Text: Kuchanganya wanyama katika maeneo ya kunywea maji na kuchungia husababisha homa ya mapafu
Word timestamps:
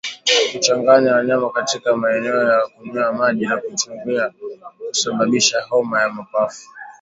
Kuchanganya 0.51 1.15
wanyama 1.15 1.49
katika 1.49 1.95
maeneo 1.95 2.43
ya 2.43 2.67
kunywea 2.67 3.11
maji 3.13 3.45
na 3.45 3.57
kuchungia 3.57 4.31
husababisha 4.89 5.61
homa 5.61 6.01
ya 6.01 6.09
mapafu 6.09 6.67